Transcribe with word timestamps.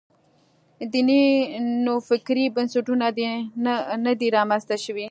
دیني 0.91 1.21
نوفکرۍ 1.85 2.45
بنسټونه 2.55 3.05
نه 4.05 4.13
دي 4.19 4.27
رامنځته 4.37 4.75
شوي. 4.83 4.99